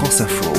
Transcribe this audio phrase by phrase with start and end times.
[0.00, 0.50] France Info.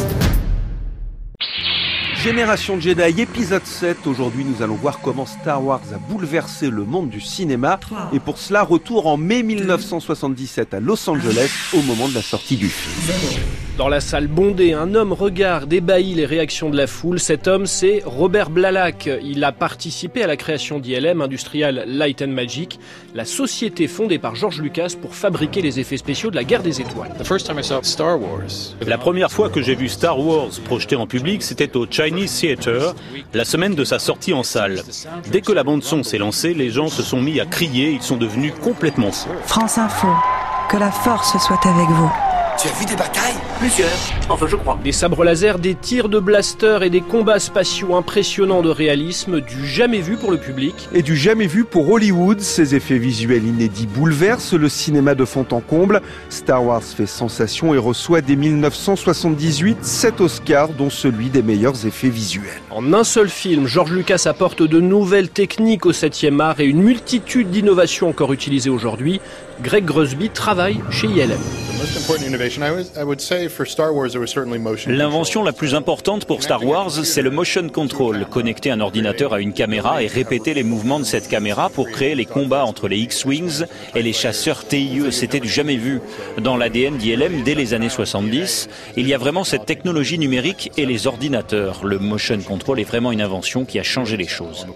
[2.23, 4.05] Génération Jedi épisode 7.
[4.05, 7.79] Aujourd'hui, nous allons voir comment Star Wars a bouleversé le monde du cinéma.
[8.13, 12.55] Et pour cela, retour en mai 1977 à Los Angeles au moment de la sortie
[12.55, 13.15] du film.
[13.81, 17.19] Dans la salle bondée, un homme regarde ébahi les réactions de la foule.
[17.19, 19.09] Cet homme, c'est Robert Blalack.
[19.23, 22.79] Il a participé à la création d'ILM, Industrial Light and Magic,
[23.15, 26.79] la société fondée par George Lucas pour fabriquer les effets spéciaux de la guerre des
[26.79, 27.09] étoiles.
[28.85, 32.93] La première fois que j'ai vu Star Wars projeté en public, c'était au Chinese Theater,
[33.33, 34.83] la semaine de sa sortie en salle.
[35.31, 38.17] Dès que la bande-son s'est lancée, les gens se sont mis à crier, ils sont
[38.17, 39.29] devenus complètement fous.
[39.47, 40.09] France Info,
[40.69, 42.11] que la force soit avec vous.
[42.61, 43.33] Tu as vu des batailles?
[43.57, 43.89] Plusieurs.
[44.29, 44.77] Enfin, je crois.
[44.83, 49.65] Des sabres laser, des tirs de blaster et des combats spatiaux impressionnants de réalisme, du
[49.65, 50.87] jamais vu pour le public.
[50.93, 55.47] Et du jamais vu pour Hollywood, ces effets visuels inédits bouleversent le cinéma de fond
[55.49, 56.03] en comble.
[56.29, 62.09] Star Wars fait sensation et reçoit dès 1978 7 Oscars, dont celui des meilleurs effets
[62.09, 62.61] visuels.
[62.69, 66.83] En un seul film, George Lucas apporte de nouvelles techniques au 7e art et une
[66.83, 69.19] multitude d'innovations encore utilisées aujourd'hui.
[69.63, 71.39] Greg Grusby travaille chez ILM.
[74.87, 78.27] L'invention la plus importante pour Star Wars, c'est le motion control.
[78.29, 82.13] Connecter un ordinateur à une caméra et répéter les mouvements de cette caméra pour créer
[82.13, 83.63] les combats entre les X-Wings
[83.95, 85.11] et les chasseurs TIE.
[85.11, 86.01] C'était du jamais vu.
[86.39, 90.85] Dans l'ADN d'ILM, dès les années 70, il y a vraiment cette technologie numérique et
[90.85, 91.83] les ordinateurs.
[91.83, 94.67] Le motion control est vraiment une invention qui a changé les choses.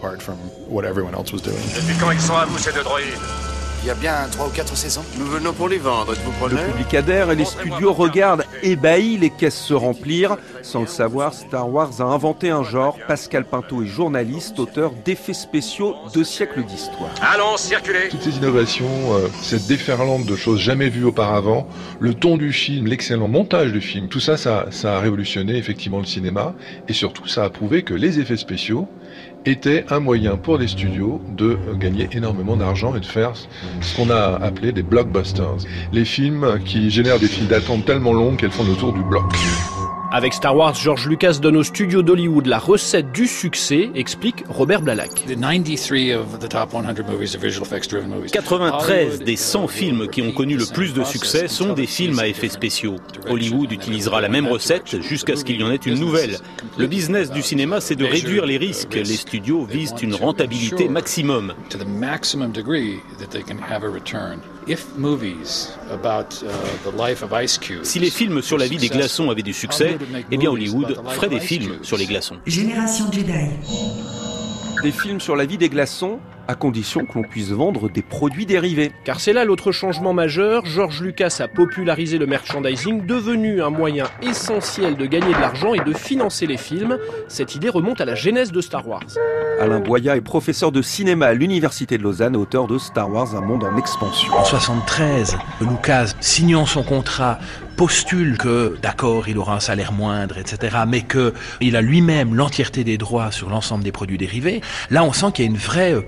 [1.75, 3.54] Depuis quand ils sont à vous, ces deux droïdes?
[3.85, 5.03] Il y a bien trois ou quatre saisons.
[5.19, 9.29] Nous venons pour les vendre, êtes-vous Le public adhère et les studios regardent ébahis les
[9.29, 10.37] caisses se remplir.
[10.63, 12.97] Sans le savoir, Star Wars a inventé un genre.
[13.07, 17.11] Pascal Pinto est journaliste, auteur d'effets spéciaux deux siècles d'histoire.
[17.21, 21.67] Allons, circulez Toutes ces innovations, euh, cette déferlante de choses jamais vues auparavant,
[21.99, 25.99] le ton du film, l'excellent montage du film, tout ça, ça, ça a révolutionné effectivement
[25.99, 26.55] le cinéma
[26.87, 28.87] et surtout ça a prouvé que les effets spéciaux
[29.45, 34.09] étaient un moyen pour les studios de gagner énormément d'argent et de faire ce qu'on
[34.09, 35.57] a appelé des blockbusters.
[35.91, 39.23] Les films qui génèrent des files d'attente tellement longues qu'elles font le tour du bloc.
[40.11, 44.81] Avec Star Wars, George Lucas donne aux studios d'Hollywood la recette du succès, explique Robert
[44.81, 45.25] Blalack.
[48.31, 52.27] 93 des 100 films qui ont connu le plus de succès sont des films à
[52.27, 52.97] effets spéciaux.
[53.29, 56.37] Hollywood utilisera la même recette jusqu'à ce qu'il y en ait une nouvelle.
[56.77, 58.93] Le business du cinéma, c'est de réduire les risques.
[58.95, 61.53] Les studios visent une rentabilité maximum.
[61.69, 64.39] to the maximum degree that they can have a return.
[64.67, 66.43] If movies about
[66.83, 69.53] the life of Ice Cube, Si les films sur la vie des glaçons avaient du
[69.53, 69.94] succès,
[70.31, 72.37] eh bien Hollywood ferait des films sur les glaçons.
[72.45, 73.31] Génération Jedi.
[74.81, 78.45] Des films sur la vie des glaçons, à condition que l'on puisse vendre des produits
[78.45, 78.91] dérivés.
[79.03, 84.05] Car c'est là l'autre changement majeur, George Lucas a popularisé le merchandising, devenu un moyen
[84.21, 86.97] essentiel de gagner de l'argent et de financer les films.
[87.27, 89.05] Cette idée remonte à la genèse de Star Wars.
[89.59, 93.41] Alain Boya est professeur de cinéma à l'Université de Lausanne, auteur de Star Wars, un
[93.41, 94.33] monde en expansion.
[94.33, 97.39] En 73, Lucas, signant son contrat,
[97.75, 102.83] postule que, d'accord, il aura un salaire moindre, etc., mais que il a lui-même l'entièreté
[102.83, 104.61] des droits sur l'ensemble des produits dérivés.
[104.89, 106.01] Là, on sent qu'il y a une vraie euh,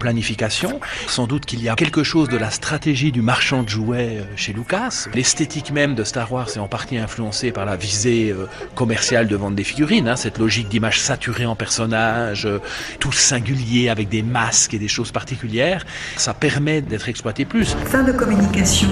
[1.07, 4.23] Sans doute qu'il y a quelque chose de la stratégie du marchand de jouets euh,
[4.35, 5.07] chez Lucas.
[5.13, 9.35] L'esthétique même de Star Wars est en partie influencée par la visée euh, commerciale de
[9.35, 12.59] vente des figurines, hein, cette logique d'image saturée en personnages, euh,
[12.99, 15.85] tout singulier avec des masques et des choses particulières.
[16.17, 17.75] Ça permet d'être exploité plus.
[17.85, 18.89] Fin de communication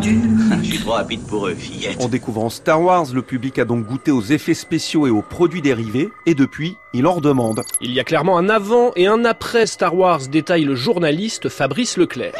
[0.00, 0.64] moins d'une Je minute.
[0.64, 2.00] suis trop rapide pour eux, fillette.
[2.02, 5.62] En découvrant Star Wars, le public a donc goûté aux effets spéciaux et aux produits
[5.62, 7.62] dérivés, et depuis, il en redemande.
[7.80, 11.96] Il y a clairement un avant et un après Star Wars, détaille le journaliste Fabrice
[11.96, 12.34] Leclerc.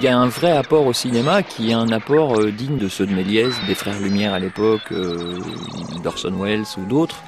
[0.00, 2.88] Il y a un vrai apport au cinéma qui est un apport euh, digne de
[2.88, 5.38] ceux de Méliès, des Frères Lumière à l'époque, euh,
[6.02, 7.22] d'Orson Welles ou d'autres,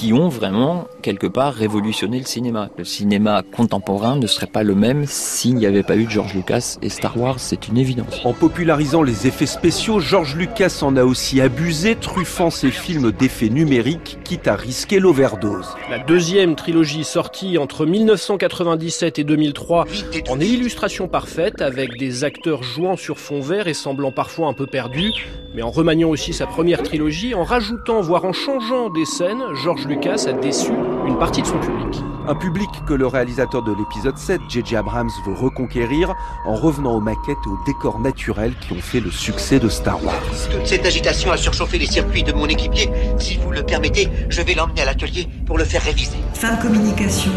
[0.00, 2.70] qui ont vraiment quelque part révolutionné le cinéma.
[2.78, 6.34] Le cinéma contemporain ne serait pas le même s'il n'y avait pas eu de George
[6.34, 8.20] Lucas et Star Wars, c'est une évidence.
[8.24, 13.48] En popularisant les effets spéciaux, George Lucas en a aussi abusé, truffant ses films d'effets
[13.48, 15.68] numériques, quitte à risquer l'overdose.
[15.90, 19.84] La deuxième trilogie sortie entre 1997 et 2003
[20.28, 24.54] en est l'illustration parfaite avec des acteurs jouant sur fond vert et semblant parfois un
[24.54, 25.12] peu perdus,
[25.54, 29.86] mais en remaniant aussi sa première trilogie, en rajoutant voire en changeant des scènes, George
[29.86, 30.70] Lucas a déçu
[31.06, 32.00] une partie de son public.
[32.28, 34.76] Un public que le réalisateur de l'épisode 7, J.J.
[34.76, 36.14] Abrams, veut reconquérir
[36.44, 40.02] en revenant aux maquettes et aux décors naturels qui ont fait le succès de Star
[40.04, 40.22] Wars.
[40.52, 42.90] Toute cette agitation a surchauffé les circuits de mon équipier.
[43.18, 46.18] Si vous le permettez, je vais l'emmener à l'atelier pour le faire réviser.
[46.34, 47.32] Fin de communication